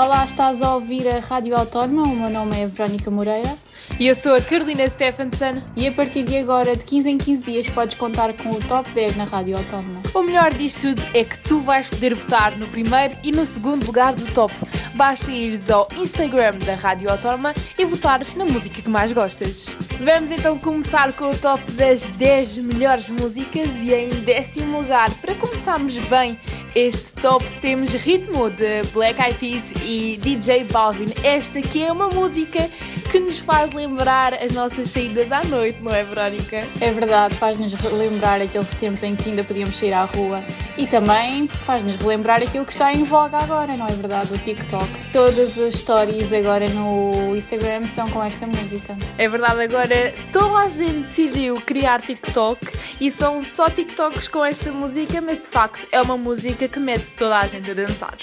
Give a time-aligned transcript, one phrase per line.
[0.00, 2.04] Olá, estás a ouvir a Rádio Autónoma.
[2.04, 3.54] O meu nome é Verónica Moreira.
[3.98, 5.62] E eu sou a Carolina Stephenson.
[5.76, 8.90] E a partir de agora, de 15 em 15 dias, podes contar com o Top
[8.92, 10.00] 10 na Rádio Autónoma.
[10.14, 13.84] O melhor disto tudo é que tu vais poder votar no primeiro e no segundo
[13.84, 14.54] lugar do top.
[15.00, 19.74] Basta ires ao Instagram da Rádio Autónoma e votares na música que mais gostas.
[19.98, 25.34] Vamos então começar com o top das 10 melhores músicas e em décimo lugar, para
[25.36, 26.38] começarmos bem
[26.74, 31.08] este top, temos Ritmo de Black Eyed Peas e DJ Balvin.
[31.24, 32.68] Esta aqui é uma música
[33.10, 36.64] que nos faz lembrar as nossas saídas à noite, não é, Verónica?
[36.80, 40.40] É verdade, faz-nos lembrar aqueles tempos em que ainda podíamos sair à rua
[40.78, 44.32] e também faz-nos relembrar aquilo que está em voga agora, não é verdade?
[44.32, 44.89] O TikTok.
[45.12, 48.96] Todas as stories agora no Instagram são com esta música.
[49.18, 52.60] É verdade, agora toda a gente decidiu criar TikTok
[53.00, 57.12] e são só TikToks com esta música, mas de facto é uma música que mete
[57.16, 58.14] toda a gente a dançar.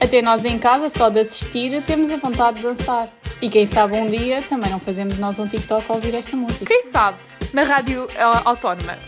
[0.00, 3.08] Até nós em casa, só de assistir, temos a vontade de dançar.
[3.40, 6.64] E quem sabe um dia também não fazemos nós um TikTok a ouvir esta música.
[6.64, 7.18] Quem sabe?
[7.52, 8.08] Na rádio
[8.44, 8.98] autónoma.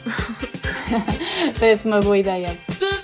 [1.58, 2.58] Parece uma boa ideia.
[2.78, 2.94] Toda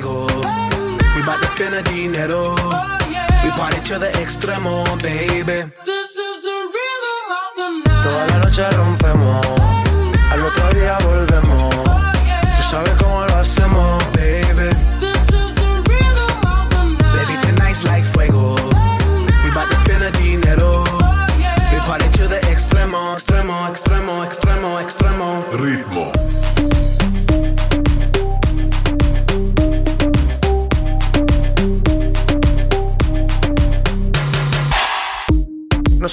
[0.00, 0.26] fuego.
[1.14, 2.54] We bout to spend the dinero.
[3.44, 5.70] We party to the extremo, baby.
[8.02, 9.46] Toda la noche rompemos,
[10.32, 11.74] al otro día volvemos.
[12.56, 14.19] Tú sabes cómo lo hacemos, baby.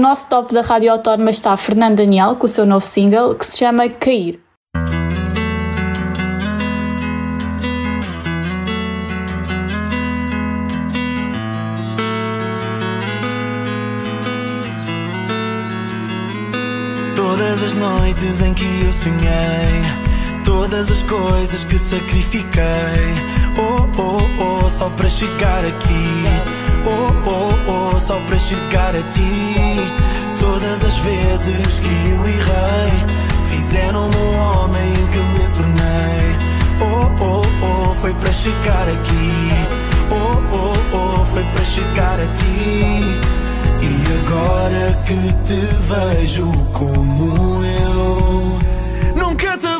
[0.00, 3.58] nosso top da Rádio Autónoma está Fernando Daniel com o seu novo single que se
[3.58, 4.40] chama Cair.
[17.14, 22.62] Todas as noites em que eu sonhei, todas as coisas que sacrifiquei,
[23.58, 29.76] oh oh oh, só para chegar aqui Oh, oh, oh, só para chegar a ti.
[30.38, 32.92] Todas as vezes que eu errei,
[33.50, 36.50] fizeram-me o homem que me tornei.
[36.80, 39.52] Oh, oh, oh, foi para chegar aqui.
[40.10, 43.20] Oh, oh, oh, foi para chegar a ti.
[43.82, 43.92] E
[44.24, 48.58] agora que te vejo como eu,
[49.14, 49.79] nunca te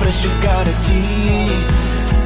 [0.00, 1.66] para chegar aqui.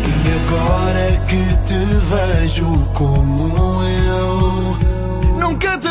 [0.06, 1.80] E agora que te
[2.10, 4.78] vejo como eu,
[5.38, 5.88] nunca te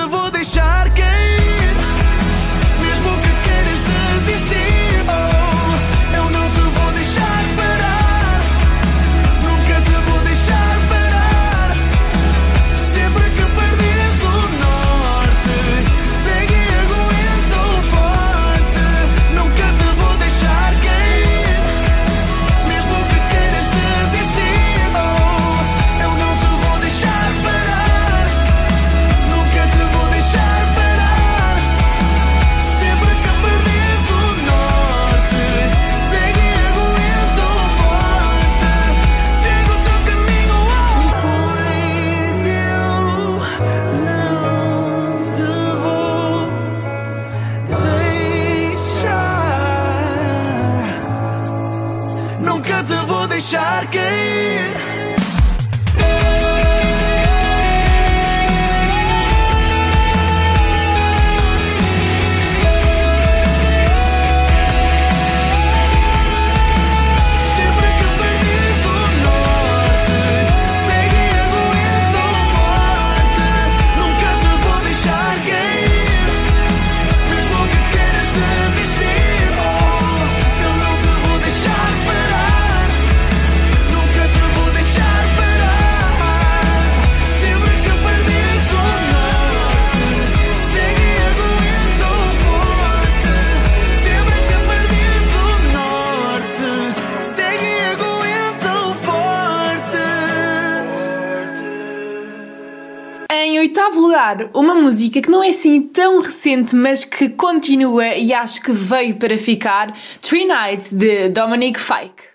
[104.53, 109.15] uma música que não é assim tão recente, mas que continua e acho que veio
[109.15, 112.33] para ficar: Three Nights de Dominic Fike.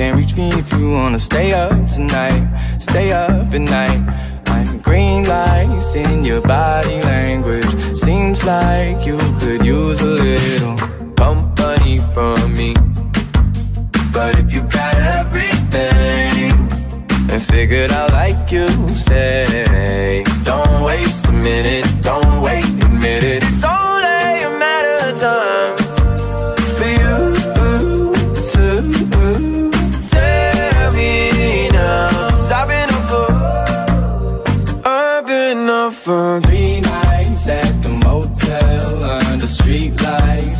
[0.00, 2.42] Can't reach me if you wanna stay up tonight.
[2.78, 4.00] Stay up at night.
[4.46, 7.70] I'm green lights in your body language.
[7.94, 10.79] Seems like you could use a little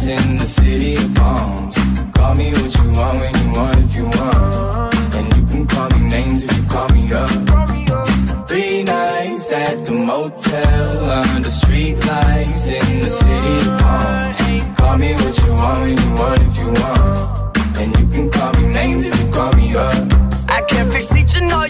[0.07, 1.77] in the city of palms.
[2.15, 5.89] Call me what you want when you want if you want, and you can call
[5.91, 8.49] me names if you call me up.
[8.49, 14.79] Three nights at the motel under street lights in the city of palms.
[14.79, 18.53] Call me what you want when you want if you want, and you can call
[18.55, 19.95] me names if you call me up.
[20.49, 21.70] I can't fix each and all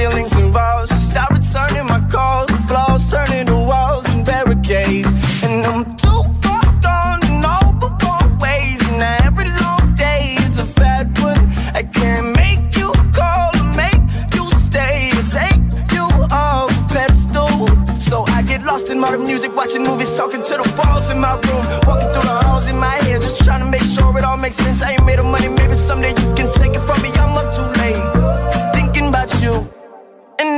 [0.00, 0.88] feelings involved.
[0.88, 5.12] So stop returning my calls, the flaws turning to walls and barricades.
[5.44, 8.80] And I'm too far gone in all the wrong ways.
[8.88, 11.40] And now every long day is a bad one.
[11.74, 14.02] I can't make you call or make
[14.36, 15.62] you stay or take
[15.94, 16.06] you
[16.42, 17.66] off a pedestal.
[18.08, 21.34] So I get lost in modern music, watching movies, talking to the walls in my
[21.46, 24.36] room, walking through the halls in my head, just trying to make sure it all
[24.36, 24.82] makes sense.
[24.82, 27.19] I ain't made of money, maybe someday you can take it from me.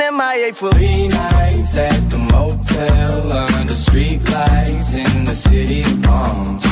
[0.02, 6.02] And MIA for Three nights at the motel under street lights in the city of
[6.02, 6.72] palms.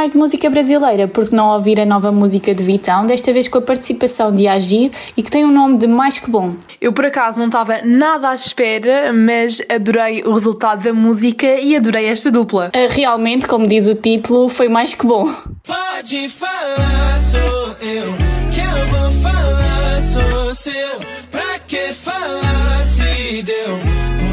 [0.00, 3.58] Mais de música brasileira, porque não ouvir a nova música de Vitão, desta vez com
[3.58, 6.54] a participação de Agir e que tem o nome de Mais Que Bom.
[6.80, 11.76] Eu por acaso não estava nada à espera, mas adorei o resultado da música e
[11.76, 12.70] adorei esta dupla.
[12.72, 15.30] Ah, Realmente, como diz o título, foi mais que bom.
[15.66, 18.16] Pode falar, sou eu.
[18.50, 20.98] Que eu vou falar, sou seu.
[21.30, 23.76] Pra que falar se deu?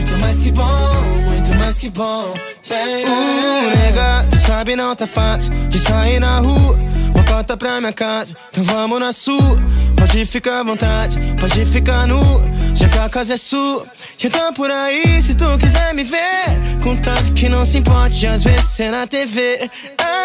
[0.07, 0.93] Muito mais que bom,
[1.25, 2.33] muito mais que bom.
[2.69, 3.09] Yeah.
[3.09, 4.26] Uh, nega, tu
[4.57, 6.75] sabe não tá fácil de sair na rua.
[7.13, 9.55] Uma cota pra minha casa, então vamos na sua.
[9.95, 12.21] Pode ficar à vontade, pode ficar nu.
[12.73, 13.85] Já que a casa é sua.
[14.23, 16.45] Eu tô por aí se tu quiser me ver.
[16.83, 19.69] Contanto que não se importe às vezes ser na TV.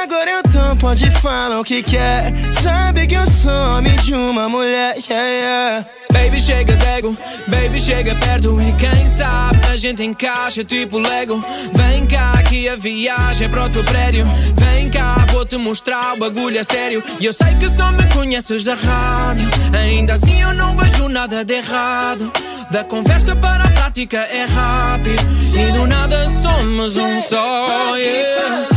[0.03, 2.33] Agora eu tô, pode falar o que quer.
[2.63, 5.87] Sabe que eu sou homem de uma mulher, yeah, yeah.
[6.13, 7.17] Baby, chega dego,
[7.49, 8.61] baby, chega perto.
[8.61, 11.43] E quem sabe a gente encaixa tipo Lego.
[11.73, 14.27] Vem cá que a viagem é pro teu prédio.
[14.55, 17.03] Vem cá, vou te mostrar o bagulho é sério.
[17.19, 19.49] E eu sei que só me conheces da rádio.
[19.73, 22.31] Ainda assim eu não vejo nada de errado.
[22.71, 25.23] Da conversa para a prática é rápido.
[25.55, 28.72] E do nada somos um só, yeah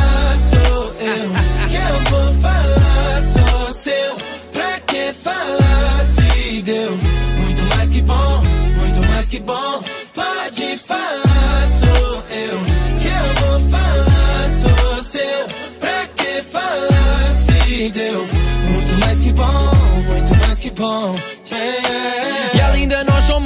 [1.90, 4.16] eu vou falar, sou seu.
[4.52, 6.92] Pra que falar se deu?
[7.38, 8.44] Muito mais que bom,
[8.78, 9.95] muito mais que bom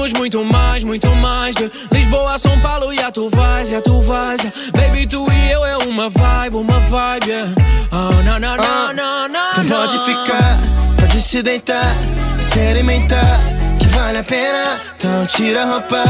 [0.10, 3.82] somos muito mais, muito mais De Lisboa São Paulo e a tu vais, e a
[3.82, 7.52] tu vais Baby, tu e eu é uma vibe, uma vibe yeah.
[7.92, 10.60] Oh, não, não, não, não, não Tu pode ficar,
[11.00, 11.96] pode se deitar
[12.40, 13.42] Experimentar,
[13.78, 14.82] que vale a pena.
[14.96, 16.04] Então tira a roupa,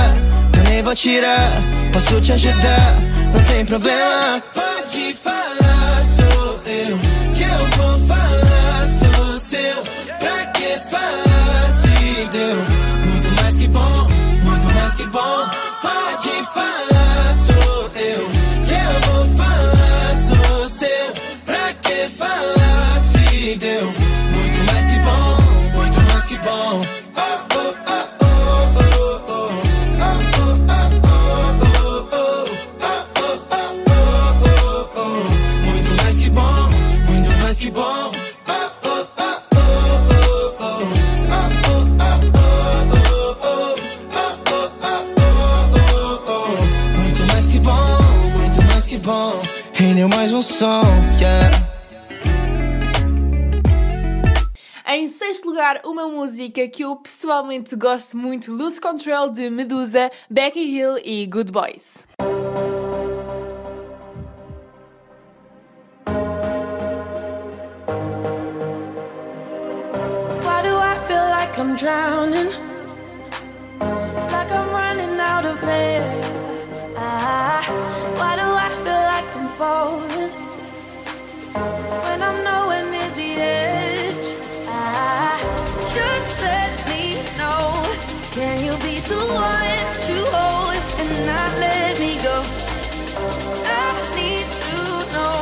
[0.51, 1.51] também vou tirar
[1.91, 2.95] Posso te ajudar,
[3.33, 4.41] não tem problema.
[4.53, 6.99] Pode falar, sou eu
[7.33, 9.81] Que eu vou falar, sou seu.
[10.19, 12.68] Pra que falar se deu
[14.99, 15.47] que bom
[15.81, 16.98] Pode falar,
[49.73, 50.83] Rendeu mais um som,
[51.19, 51.69] yeah.
[54.91, 60.61] Em sexto lugar, uma música que eu pessoalmente gosto muito, Lose Control de Medusa, Becky
[60.61, 62.07] Hill e Good Boys.
[70.43, 72.49] Why do I feel like I'm drowning?
[74.31, 76.18] Like I'm running out of air.
[79.59, 80.31] Falling?
[82.05, 84.27] When I'm nowhere near the edge.
[84.67, 85.37] Ah,
[85.95, 87.03] just let me
[87.39, 87.63] know.
[88.37, 92.37] Can you be the one to hold and not let me go?
[93.83, 93.87] I
[94.19, 94.79] need to
[95.15, 95.37] know.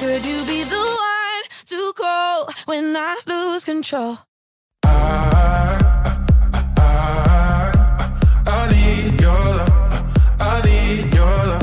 [0.00, 1.42] Could you be the one
[1.72, 2.38] to call
[2.70, 4.16] when I lose control?
[4.82, 4.88] I.
[6.78, 7.72] I.
[8.56, 9.74] I need your love.
[10.40, 11.61] I need your love.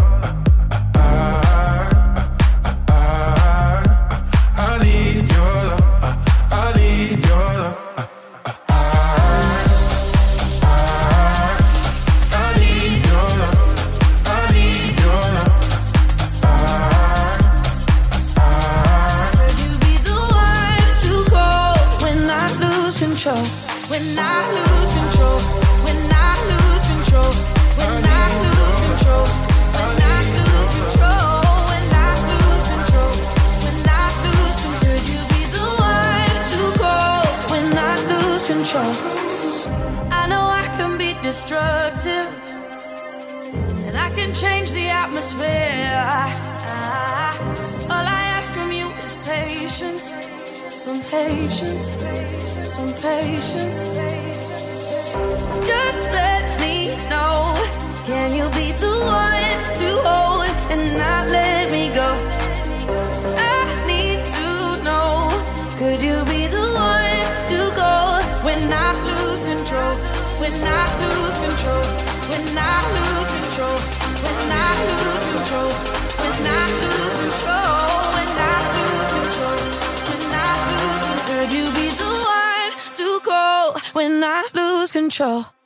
[85.10, 85.59] Control?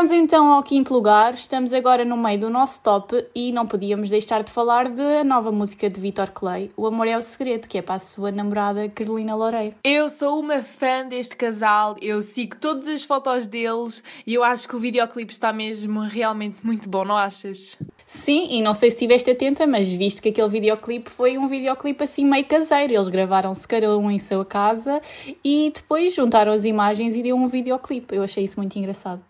[0.00, 4.08] Chegamos então ao quinto lugar, estamos agora no meio do nosso top e não podíamos
[4.08, 7.76] deixar de falar da nova música de Vitor Clay, O Amor é o Segredo, que
[7.76, 9.74] é para a sua namorada Carolina Loureiro.
[9.84, 14.66] Eu sou uma fã deste casal, eu sigo todas as fotos deles e eu acho
[14.66, 17.76] que o videoclipe está mesmo realmente muito bom, não achas?
[18.06, 22.04] Sim, e não sei se estiveste atenta, mas visto que aquele videoclipe foi um videoclipe
[22.04, 25.02] assim meio caseiro, eles gravaram-se cada um em sua casa
[25.44, 28.16] e depois juntaram as imagens e deu um videoclipe.
[28.16, 29.29] Eu achei isso muito engraçado.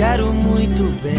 [0.00, 1.14] quero muito bem.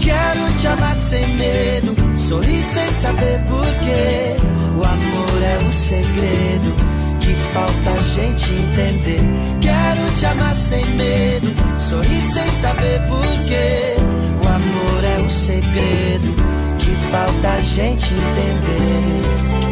[0.00, 4.34] Quero te amar sem medo, sorrir sem saber porquê.
[4.76, 6.74] O amor é o segredo
[7.20, 9.20] que falta a gente entender.
[9.60, 13.94] Quero te amar sem medo, sorrir sem saber porquê.
[14.42, 16.34] O amor é o segredo
[16.80, 19.71] que falta a gente entender.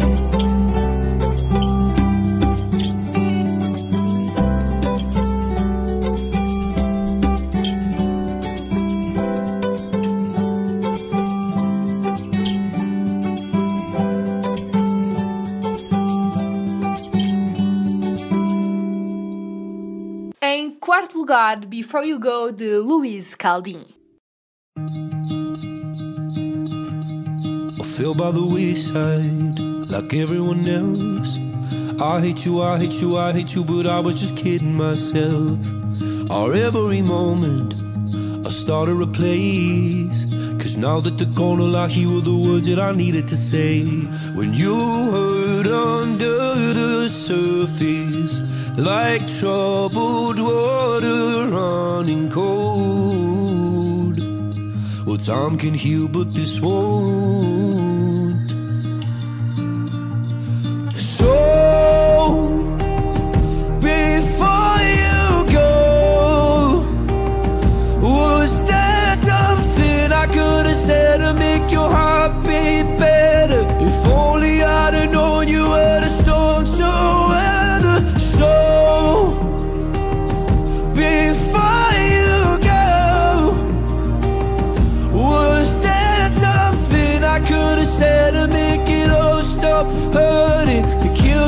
[21.21, 23.85] Lugar, Before You Go, de Luiz Caldin.
[27.79, 29.59] I fell by the wayside
[29.91, 31.39] like everyone else.
[32.01, 35.59] I hate you, I hate you, I hate you, but I was just kidding myself.
[36.31, 37.75] Our every moment,
[38.47, 40.25] I started a place.
[40.57, 43.83] Cause now that gone, all I hear were the words that I needed to say.
[44.33, 44.75] When you
[45.11, 48.41] hurt under the surface,
[48.75, 50.70] like troubled water
[52.01, 54.19] running cold.
[54.19, 57.60] Oh, well, time can heal, but this won't.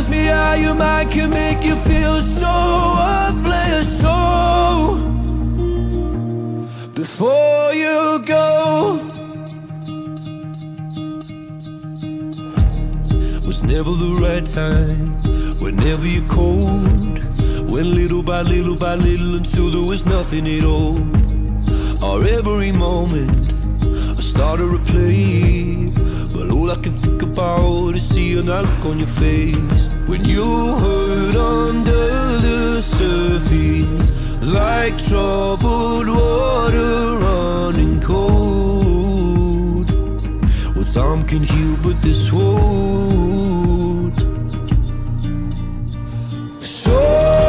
[0.03, 4.01] It kills me how your mind can make you feel so worthless.
[4.01, 4.97] So,
[6.93, 8.99] before you go,
[13.45, 15.21] was never the right time.
[15.59, 17.19] Whenever you're cold,
[17.69, 20.97] went little by little by little until there was nothing at all.
[22.03, 23.53] Or every moment,
[24.17, 25.91] I started to play.
[26.33, 30.75] But all I can think about is seeing that look on your face when you
[30.75, 34.11] hurt under the surface,
[34.43, 39.89] like troubled water running cold.
[40.75, 44.19] Well, time can heal, but this won't.
[46.61, 47.42] So,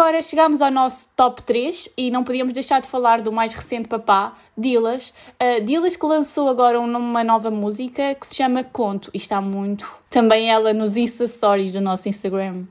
[0.00, 3.86] agora chegamos ao nosso top 3 e não podíamos deixar de falar do mais recente
[3.86, 5.12] papá, Dilas.
[5.38, 9.86] Uh, Dilas que lançou agora uma nova música que se chama Conto e está muito.
[10.08, 12.64] Também ela nos Insta Stories do nosso Instagram.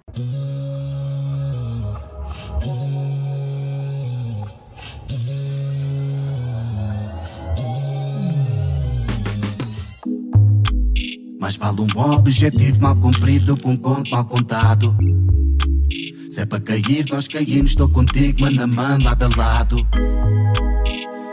[11.40, 14.98] Mais vale um objetivo mal cumprido que um conto mal contado.
[16.40, 19.76] Se é para cair, nós caímos, estou contigo, mano a mano, lado a lado.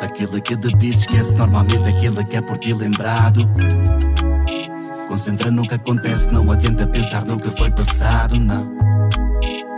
[0.01, 3.49] Aquilo que te disse, esquece normalmente aquilo que é por ti lembrado.
[5.07, 8.69] Concentra no que acontece, não adianta pensar no que foi passado, não.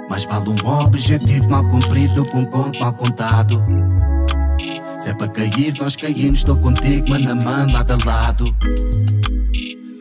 [0.09, 3.63] Mais vale um objetivo mal cumprido que um conto mal contado.
[4.99, 8.57] Se é para cair, nós caímos, estou contigo, mano a mano, lado a lado.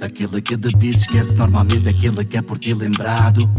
[0.02, 3.52] Aquilo que te disse, esquece normalmente aquilo que é por ti lembrado.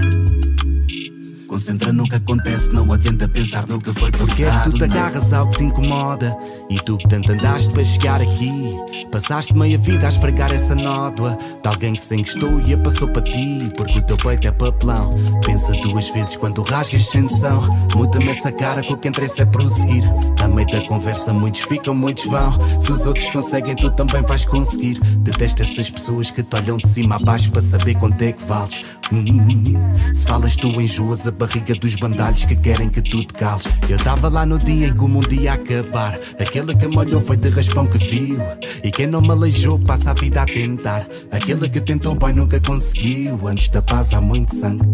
[1.48, 4.70] Concentra no que acontece, não adianta pensar no que foi Porque é que passado.
[4.70, 6.36] tu te agarras ao que te incomoda?
[6.68, 8.76] E tu que tanto andaste para chegar aqui
[9.10, 13.08] Passaste meia vida a esfregar essa nódoa De alguém que se encostou e a passou
[13.08, 15.08] para ti Porque o teu peito é papelão.
[15.44, 17.62] Pensa duas vezes quando rasgas sem noção.
[17.94, 20.04] Muda-me essa cara que o que interessa é prosseguir.
[20.42, 22.58] A meio da conversa muitos ficam, muitos vão.
[22.80, 25.00] Se os outros conseguem tu também vais conseguir.
[25.20, 28.44] Detesto essas pessoas que te olham de cima a baixo Para saber quanto é que
[28.44, 33.32] vales Hum, se falas tu enjoas a barriga dos bandalhos que querem que tu te
[33.32, 33.66] cales.
[33.88, 36.18] Eu tava lá no dia em que o mundo ia acabar.
[36.38, 38.38] Aquele que me olhou foi de raspão que viu.
[38.84, 41.06] E quem não me aleijou passa a vida a tentar.
[41.30, 43.48] Aquele que tentou bem nunca conseguiu.
[43.48, 44.86] Antes da paz há muito sangue.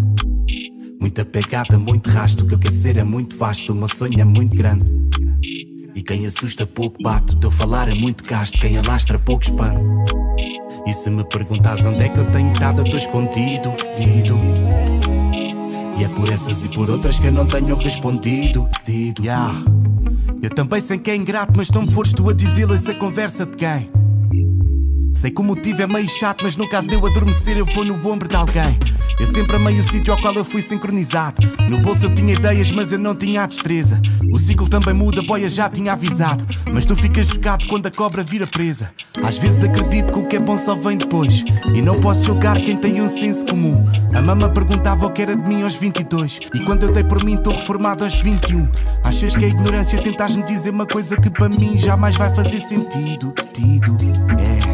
[1.01, 2.45] Muita pegada, muito rasto.
[2.45, 3.73] O que eu quero ser é muito vasto.
[3.73, 4.85] O meu sonho é muito grande.
[5.95, 7.35] E quem assusta pouco bate.
[7.35, 8.59] O teu falar é muito casto.
[8.59, 9.81] Quem alastra pouco expande.
[10.87, 14.39] E se me perguntas onde é que eu tenho estado, eu estou escondido, dido.
[15.97, 19.23] E é por essas e por outras que eu não tenho respondido, dido.
[19.23, 19.55] Yeah.
[20.43, 23.47] Eu também sei que é ingrato, mas não me fores tu a dizê-lo essa conversa
[23.47, 24.04] de quem?
[25.15, 27.85] Sei que o motivo é meio chato, mas no caso de eu adormecer, eu vou
[27.85, 28.79] no ombro de alguém.
[29.19, 31.47] Eu sempre amei o sítio ao qual eu fui sincronizado.
[31.69, 34.03] No bolso eu tinha ideias, mas eu não tinha a destreza.
[34.33, 36.45] O ciclo também muda, boia já tinha avisado.
[36.71, 38.91] Mas tu ficas chocado quando a cobra vira presa.
[39.23, 41.45] Às vezes acredito que o que é bom só vem depois.
[41.73, 43.87] E não posso julgar quem tem um senso comum.
[44.13, 46.41] A mama perguntava o que era de mim aos 22.
[46.53, 48.69] E quando eu dei por mim, estou reformado aos 21.
[49.05, 52.61] Achas que a ignorância tentas me dizer uma coisa que para mim jamais vai fazer
[52.61, 53.33] sentido?
[53.53, 53.97] Tido,
[54.41, 54.74] é.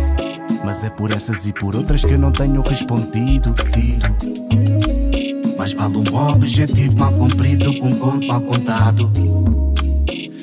[0.64, 3.54] Mas é por essas e por outras que eu não tenho respondido.
[3.72, 4.16] Tiro.
[5.56, 9.10] Mas vale um objetivo mal cumprido com um conto mal contado.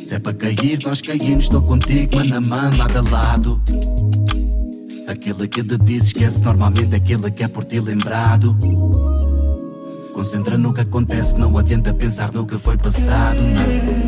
[0.05, 1.45] Se é para cair, nós caímos.
[1.45, 3.61] Estou contigo, mano a mano, lado a lado.
[5.07, 8.57] Aquele que te diz esquece normalmente aquele que é por ti lembrado.
[10.13, 14.07] Concentra no que acontece, não adianta pensar no que foi passado, não.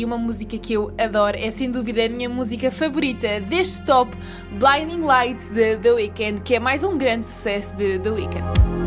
[0.00, 4.16] E uma música que eu adoro, é sem dúvida a minha música favorita deste top,
[4.52, 8.79] Blinding Lights de The Weeknd, que é mais um grande sucesso de The Weeknd.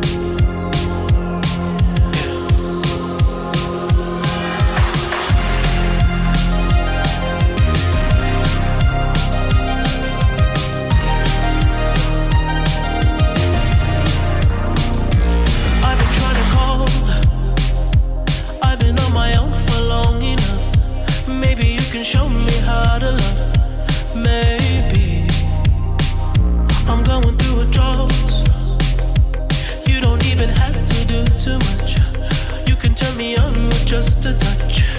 [33.93, 34.92] Just a touch,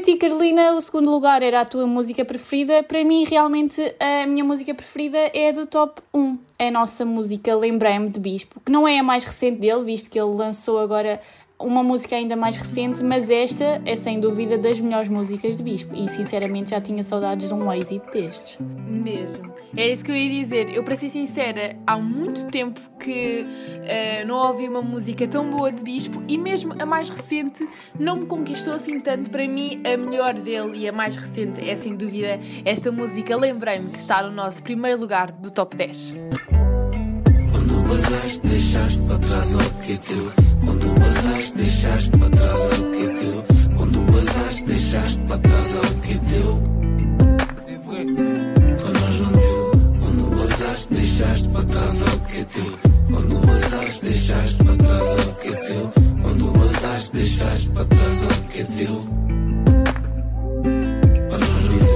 [0.00, 4.26] para ti, Carolina, o segundo lugar era a tua música preferida, para mim realmente a
[4.26, 6.38] minha música preferida é do top 1.
[6.58, 10.08] É a nossa música Lembrei-me de Bispo, que não é a mais recente dele, visto
[10.08, 11.20] que ele lançou agora
[11.60, 15.94] uma música ainda mais recente, mas esta é sem dúvida das melhores músicas de Bispo
[15.94, 18.58] e sinceramente já tinha saudades de um êxito destes.
[18.60, 19.52] Mesmo.
[19.76, 20.74] É isso que eu ia dizer.
[20.74, 25.70] Eu, para ser sincera, há muito tempo que uh, não ouvi uma música tão boa
[25.70, 27.68] de Bispo e mesmo a mais recente
[27.98, 29.28] não me conquistou assim tanto.
[29.30, 33.36] Para mim, a melhor dele e a mais recente é sem dúvida esta música.
[33.36, 36.14] Lembrei-me que está no nosso primeiro lugar do top 10.
[37.52, 40.50] Quando basaste, deixaste para trás o que é teu.
[41.20, 43.44] Quando basaste, deixaste para trás o que é teu.
[43.76, 46.62] Quando basaste, deixaste para trás o que é teu.
[48.94, 49.70] Mais um teu.
[50.00, 52.78] Quando basaste, deixaste para trás o que é teu.
[53.10, 55.92] Quando basaste, deixaste para trás o que é teu.
[56.22, 59.20] Quando basaste, deixaste para trás o que é teu.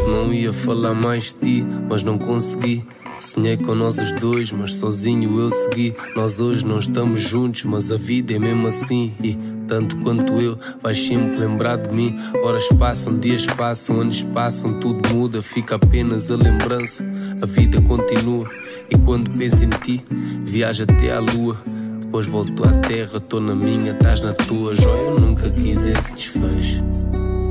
[0.07, 2.85] Não ia falar mais de ti, mas não consegui.
[3.25, 5.95] Sonhei com nós os dois, mas sozinho eu segui.
[6.15, 9.15] Nós hoje não estamos juntos, mas a vida é mesmo assim.
[9.23, 12.17] E tanto quanto eu, vais sempre lembrar de mim.
[12.45, 17.03] Horas passam, dias passam, anos passam, tudo muda, fica apenas a lembrança.
[17.41, 18.49] A vida continua.
[18.91, 20.05] E quando penso em ti,
[20.45, 21.57] viajo até à lua.
[22.03, 24.77] Depois volto à terra, tô na minha, estás na tua.
[24.77, 26.85] Joia, eu nunca quis esse desfecho.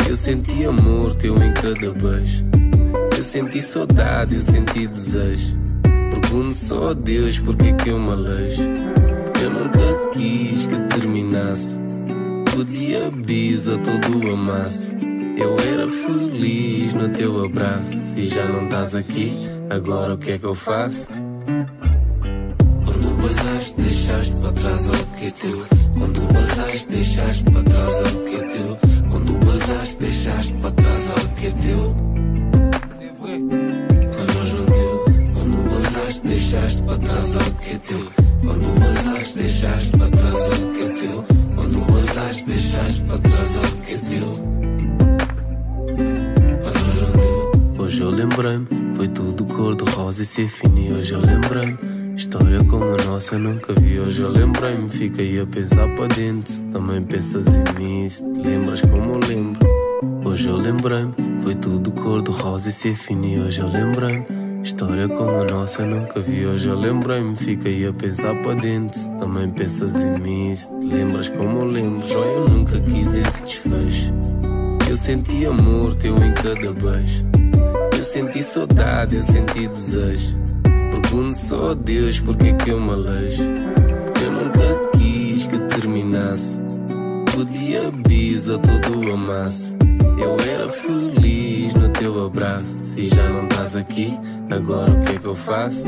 [0.08, 2.46] Eu senti amor teu em cada beijo.
[3.18, 5.63] Eu senti saudade, eu senti desejo.
[6.34, 8.64] Pergunto só a Deus porque que eu me alejo.
[9.40, 11.80] Eu nunca quis que terminasse.
[12.52, 14.98] Podia bisa todo amasse.
[15.38, 17.92] Eu era feliz no teu abraço.
[17.92, 19.32] Se já não estás aqui,
[19.70, 21.06] agora o que é que eu faço?
[22.84, 25.66] Quando basaste, deixaste para trás o que é teu.
[25.94, 28.80] Quando basaste, deixaste para trás o que é teu.
[29.12, 32.13] Quando basaste, deixaste para trás o que é teu.
[36.94, 38.00] Para trás o que é teu.
[38.42, 41.26] Quando basaste, deixaste para trás o que é teu.
[41.56, 44.54] Quando basaste, deixaste para trás o que é teu.
[47.84, 50.80] Hoje eu lembrei-me, foi tudo cor de rosa e ser fino.
[50.80, 51.78] E hoje eu lembrei-me,
[52.16, 54.00] história como a nossa nunca vi.
[54.00, 56.52] Hoje eu lembrei-me, fiquei a pensar para dentro.
[56.52, 59.60] Se também pensas em mim, se te lembras como eu lembro.
[60.26, 63.26] Hoje eu lembrei-me, foi tudo cor de rosa e ser fino.
[63.26, 64.26] E hoje eu lembrei-me,
[64.64, 66.46] história como a nossa nunca vi.
[66.46, 68.98] Hoje eu lembrei-me, fiquei a pensar para dentro.
[68.98, 72.08] Se também pensas em mim, se te lembras como eu lembro.
[72.08, 74.14] Joia, eu nunca quis esse desfecho.
[74.90, 77.26] Eu senti amor teu em cada beijo.
[77.96, 80.38] Eu senti saudade, eu senti desejo.
[80.64, 83.44] Pergunto só a Deus porque que eu me alejo.
[84.24, 86.60] Eu nunca quis que terminasse.
[87.36, 89.76] Podia bisa todo feliz
[92.34, 94.20] Se já não estás aqui,
[94.50, 95.84] agora o que é que eu faço?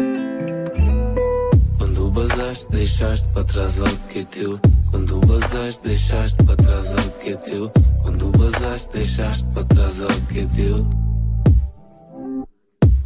[1.76, 4.60] Quando basaste, deixaste para trás algo que é teu.
[4.92, 7.72] Quando basaste, deixaste para trás algo que é teu.
[8.04, 10.88] Quando basaste, deixaste para trás algo que é teu.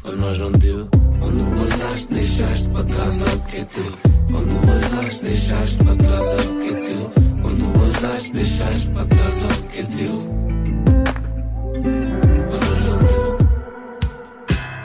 [0.01, 0.89] Foi nós não deu.
[1.19, 3.97] Quando basaste, deixaste para trás algo que é teu.
[4.31, 7.11] Quando basaste, deixaste para trás algo que é teu.
[7.41, 10.48] Quando basaste, deixaste para trás algo que é teu.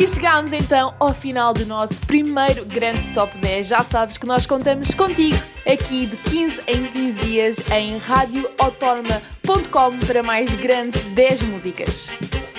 [0.05, 3.67] E chegámos então ao final do nosso primeiro grande top 10.
[3.67, 10.23] Já sabes que nós contamos contigo aqui de 15 em 15 dias em radioautónoma.com para
[10.23, 12.11] mais grandes 10 músicas.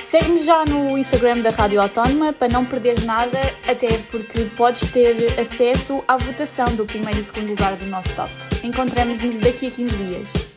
[0.02, 5.40] Segue-nos já no Instagram da Rádio Autónoma para não perderes nada, até porque podes ter
[5.40, 8.34] acesso à votação do primeiro e segundo lugar do nosso top.
[8.64, 10.55] Encontramos-nos daqui a 15 dias.